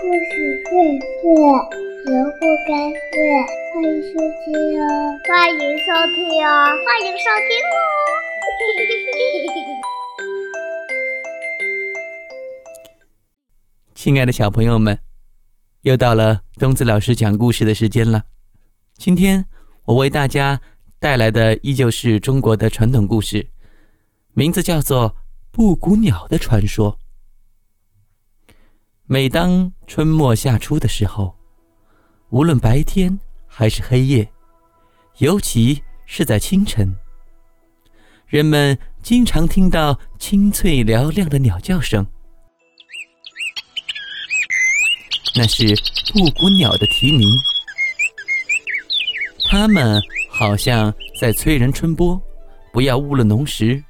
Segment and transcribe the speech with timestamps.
[0.00, 0.70] 故事荟
[1.00, 1.26] 萃，
[2.06, 3.18] 萝卜开会，
[3.74, 4.86] 欢迎收听哦！
[5.26, 6.16] 欢迎收听
[6.46, 6.48] 哦！
[6.86, 7.76] 欢迎收听哦！
[13.92, 14.96] 亲爱的小朋友们，
[15.82, 18.22] 又到了东子老师讲故事的时间了。
[18.98, 19.44] 今天
[19.84, 20.60] 我为大家
[21.00, 23.48] 带来的依旧是中国的传统故事，
[24.32, 25.10] 名字叫做
[25.50, 26.92] 《布谷鸟的传说》。
[29.10, 31.34] 每当春末夏初的时候，
[32.28, 34.30] 无论白天还是黑夜，
[35.16, 36.94] 尤其是在清晨，
[38.26, 42.06] 人们经常听到清脆嘹亮的鸟叫声，
[45.34, 45.64] 那是
[46.12, 47.26] 布谷鸟的啼鸣。
[49.48, 49.98] 它们
[50.28, 52.20] 好像在催人春播，
[52.74, 53.82] 不要误了农时。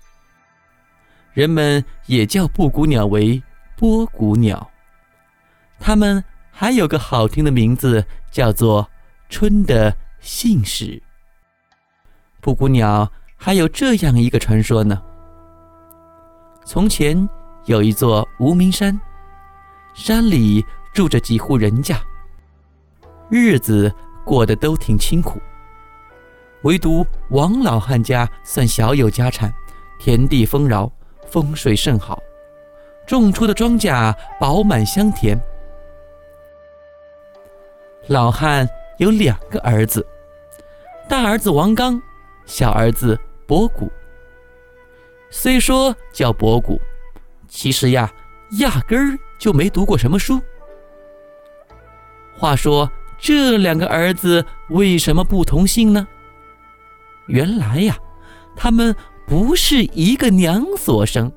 [1.32, 3.42] 人们也叫布谷鸟为
[3.76, 4.70] 波谷鸟。
[5.80, 8.88] 它们还有个好听的名字，叫做
[9.30, 11.00] “春的信使”。
[12.40, 15.00] 布谷鸟还有这样一个传说呢：
[16.64, 17.28] 从前
[17.66, 18.98] 有一座无名山，
[19.94, 22.00] 山里住着几户人家，
[23.30, 23.92] 日子
[24.24, 25.40] 过得都挺清苦。
[26.62, 29.52] 唯独王老汉家算小有家产，
[30.00, 30.90] 田地丰饶，
[31.26, 32.20] 风水甚好，
[33.06, 35.38] 种出的庄稼饱满香甜。
[38.08, 40.04] 老汉有两个儿子，
[41.06, 42.00] 大儿子王刚，
[42.46, 43.92] 小儿子博古。
[45.28, 46.80] 虽说叫博古，
[47.48, 48.10] 其实呀，
[48.60, 50.40] 压根儿就没读过什么书。
[52.34, 56.08] 话说这两个儿子为什么不同姓呢？
[57.26, 57.98] 原来呀，
[58.56, 61.30] 他们不是一个娘所生。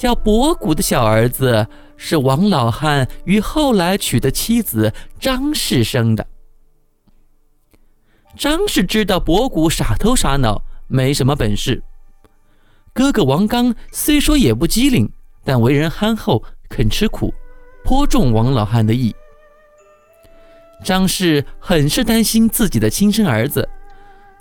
[0.00, 1.68] 叫博古的小儿子。
[2.02, 6.26] 是王老汉与后来娶的妻子张氏生的。
[8.38, 11.82] 张氏知道博古傻头傻脑，没什么本事。
[12.94, 15.12] 哥哥王刚虽说也不机灵，
[15.44, 17.34] 但为人憨厚，肯吃苦，
[17.84, 19.14] 颇中王老汉的意。
[20.82, 23.68] 张氏很是担心自己的亲生儿子，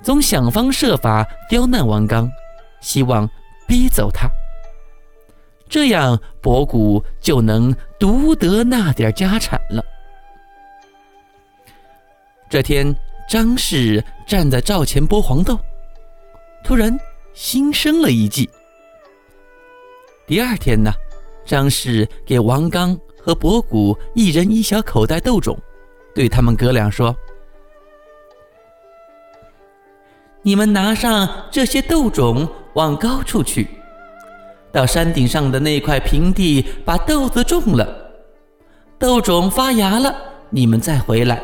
[0.01, 2.31] 总想方设法刁难王刚，
[2.79, 3.29] 希望
[3.67, 4.29] 逼走他。
[5.69, 9.85] 这样，博古就能独得那点家产了。
[12.49, 12.93] 这天，
[13.29, 15.59] 张氏站在灶前剥黄豆，
[16.63, 16.99] 突然
[17.33, 18.49] 心生了一计。
[20.25, 20.91] 第二天呢，
[21.45, 25.55] 张氏给王刚和博古一人一小口袋豆种，
[26.15, 27.15] 对他们哥俩说
[30.41, 33.67] ：“你们拿上这些豆种，往高处去。”
[34.71, 37.87] 到山顶上的那块平地，把豆子种了，
[38.97, 40.15] 豆种发芽了，
[40.49, 41.41] 你们再回来，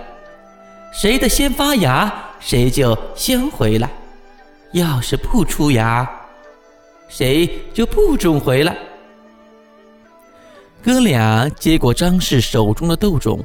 [0.94, 3.88] 谁的先发芽，谁就先回来；
[4.74, 6.08] 要是不出芽，
[7.08, 8.78] 谁就不准回来。
[10.84, 13.44] 哥俩接过张氏手中的豆种，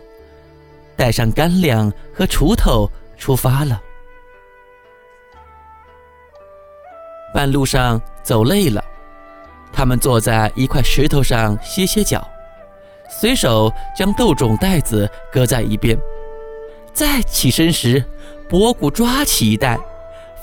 [0.94, 2.86] 带上干粮和锄头
[3.16, 3.80] 出发了。
[7.32, 8.84] 半路上走累了。
[9.72, 12.26] 他们坐在一块石头上歇歇脚，
[13.08, 15.98] 随手将豆种袋子搁在一边。
[16.92, 18.04] 再起身时，
[18.48, 19.78] 博古抓起一袋，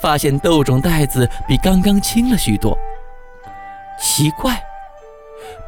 [0.00, 2.76] 发现豆种袋子比刚刚轻了许多。
[4.00, 4.60] 奇怪，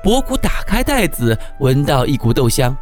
[0.03, 2.77] 博古打开袋子，闻到一股豆香。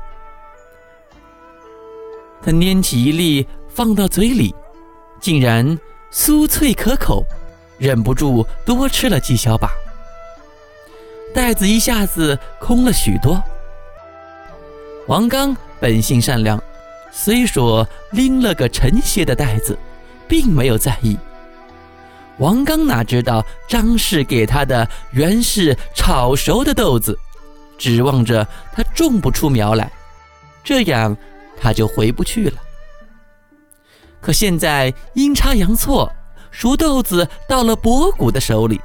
[2.41, 4.55] 他拈起一粒放到嘴里，
[5.21, 5.79] 竟然
[6.13, 7.25] 酥脆可口，
[7.79, 9.71] 忍不住多吃了几小把。
[11.35, 13.43] 袋子一下子空了许多。
[15.07, 16.61] 王刚本性善良，
[17.11, 19.79] 虽说拎了个沉些的袋子，
[20.27, 21.17] 并没有在意。
[22.39, 27.19] 王刚哪知道张氏给他的原是炒熟的豆子，
[27.77, 29.91] 指望着他种不出苗来，
[30.63, 31.17] 这样
[31.61, 32.59] 他就回不去了。
[34.21, 36.13] 可现在阴差阳错，
[36.51, 38.81] 熟豆子到了博古的手里。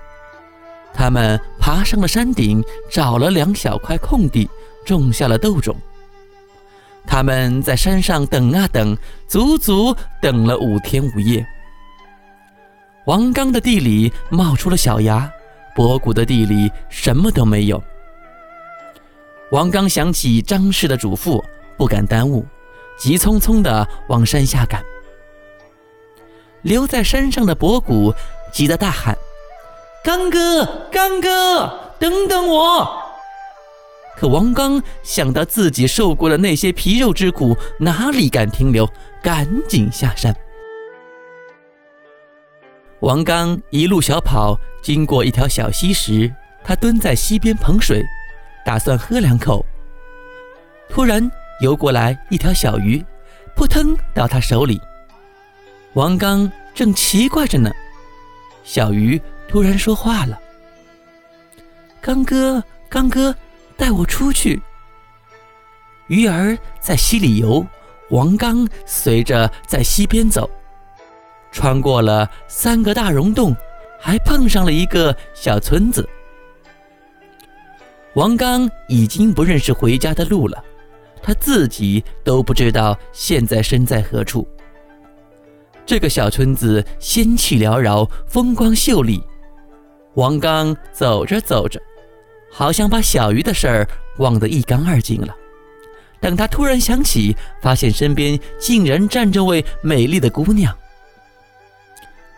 [0.94, 4.50] 他们爬上了山顶，找了两小块空地，
[4.86, 5.76] 种下了豆种。
[7.06, 8.96] 他们在山上等啊等，
[9.28, 11.46] 足足等了五天五夜。
[13.06, 15.30] 王刚的地里冒出了小芽，
[15.76, 17.84] 博古的地里什么都没有。
[19.52, 21.44] 王刚想起张氏的嘱咐，
[21.78, 22.46] 不敢耽误，
[22.98, 24.82] 急匆匆地往山下赶。
[26.62, 28.14] 留在山上的博古
[28.54, 29.18] 急得大喊。
[30.04, 33.02] 刚哥，刚哥，等等我！
[34.18, 38.86] 可王刚想到自己受过的那些皮肉之苦，哪里敢停留？
[39.22, 40.36] 赶紧下山。
[43.00, 46.30] 王刚一路小跑，经过一条小溪时，
[46.66, 48.04] 他蹲在溪边捧水，
[48.66, 49.66] 打算喝两口。
[50.90, 53.02] 突然游过来一条小鱼，
[53.56, 54.82] 扑腾到他手里。
[55.94, 57.72] 王刚正奇怪着呢，
[58.64, 60.40] 小鱼突然说话了
[62.02, 63.36] ：“刚哥，刚哥。”
[63.76, 64.62] 带我出去。
[66.08, 67.66] 鱼儿在溪里游，
[68.12, 70.48] 王刚随着在溪边走，
[71.52, 73.54] 穿过了三个大溶洞，
[74.00, 76.08] 还碰上了一个小村子。
[78.14, 80.64] 王刚已经不认识回家的路了，
[81.22, 84.48] 他自己都不知道现在身在何处。
[85.86, 89.22] 这个小村子仙气缭绕，风光秀丽。
[90.16, 91.82] 王刚走着走着。
[92.56, 93.88] 好像把小鱼的事儿
[94.20, 95.36] 忘得一干二净了。
[96.22, 100.72] 等他突然想起，发现身边竟然站着位美丽的姑娘。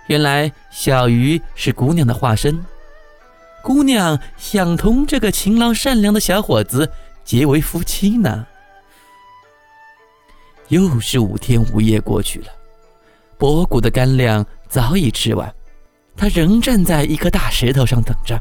[0.08, 2.64] 原来小鱼是姑娘的化身，
[3.62, 6.90] 姑娘想同这个勤劳善良的小伙子
[7.26, 8.48] 结为夫妻呢。
[10.70, 12.48] 又是五天五夜过去了，
[13.38, 15.54] 博古的干粮早已吃完，
[16.16, 18.40] 他仍站在一颗大石头上等着。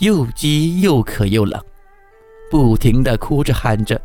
[0.00, 1.62] 又饥又渴又冷，
[2.50, 4.00] 不停地哭着喊着：“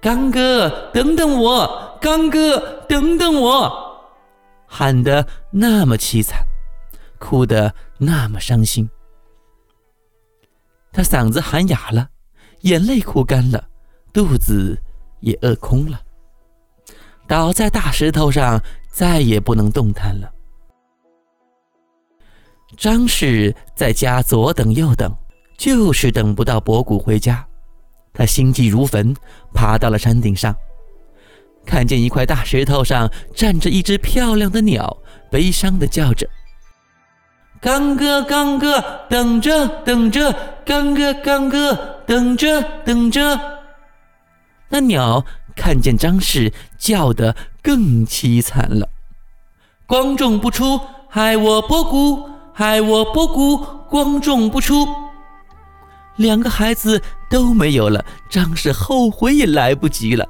[0.00, 1.98] 刚哥，等等我！
[2.00, 3.82] 刚哥，等等我！”
[4.68, 6.44] 喊得那么凄惨，
[7.18, 8.88] 哭得那么伤心。
[10.92, 12.08] 他嗓子喊哑了，
[12.60, 13.68] 眼泪哭干了，
[14.12, 14.78] 肚子
[15.20, 16.00] 也饿空了，
[17.26, 18.62] 倒在大石头上，
[18.96, 20.32] 再也不能动弹了。
[22.78, 25.14] 张氏在家左等右等，
[25.58, 27.46] 就是等不到博古回家。
[28.14, 29.14] 他心急如焚，
[29.52, 30.56] 爬到了山顶上，
[31.66, 34.96] 看见一块大石头上站着一只漂亮的鸟，
[35.30, 36.26] 悲伤地叫着
[37.60, 40.34] ：“刚哥，刚哥，等着，等着，
[40.64, 41.74] 刚哥，刚哥，
[42.06, 43.38] 等着，等着。”
[44.70, 45.22] 那鸟
[45.56, 48.88] 看见张氏，叫得更凄惨了
[49.86, 53.58] ：“光种不出，害我波姑。”害我波姑
[53.90, 54.88] 光种不出，
[56.16, 60.26] 两个孩子都没有了，张氏后悔也来不及了。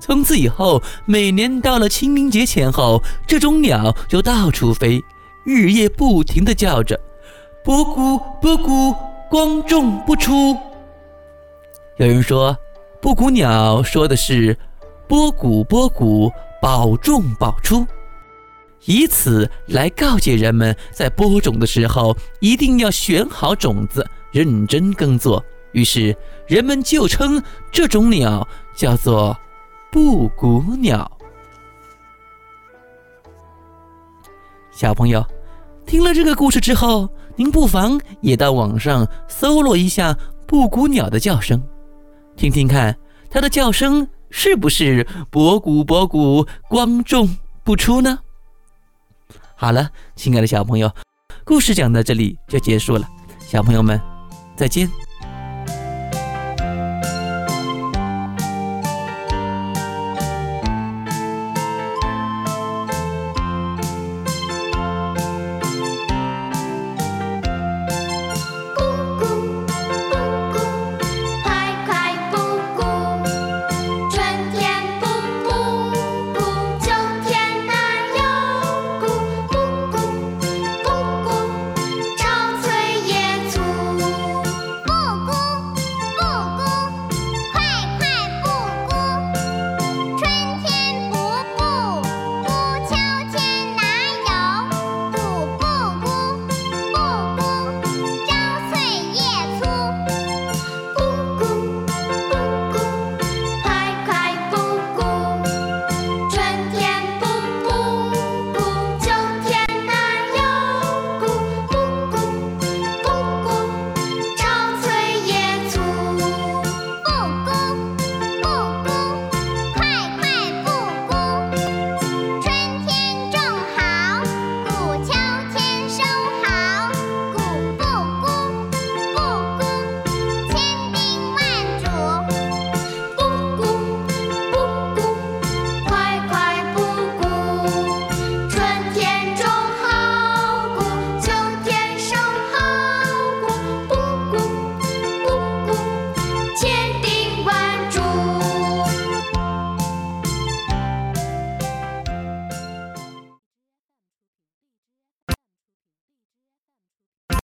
[0.00, 5.04] 从此以后，每年到了清明节前后，这种鸟就到处飞，
[5.44, 6.98] 日夜不停地叫着
[7.62, 8.94] “波姑波姑
[9.28, 10.56] 光种不出”。
[12.00, 12.56] 有人说，
[13.06, 14.58] 布谷鸟说的是
[15.06, 16.28] “播谷，播谷
[16.60, 17.86] 保种保出”。
[18.84, 25.40] 以此来告诫人们，在播种的时候一定要选好种子，认真耕作。
[25.70, 26.16] 于是
[26.48, 28.44] 人们就称这种鸟
[28.74, 29.38] 叫做
[29.92, 31.08] 布谷鸟。
[34.72, 35.24] 小朋友，
[35.86, 40.12] 听了这个故事之后，您不妨也到网上搜罗一下
[40.44, 41.62] 布谷鸟的叫声，
[42.36, 42.96] 听听看
[43.30, 48.18] 它的叫声是不是“博古博古，光种不出”呢？
[49.54, 50.94] 好了，亲爱的小朋友，
[51.44, 53.08] 故事讲到这里就结束了。
[53.40, 54.00] 小朋友们，
[54.54, 55.05] 再见。